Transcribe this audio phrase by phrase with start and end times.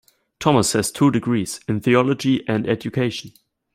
[0.39, 3.33] Thomas has two degrees, in theology and education.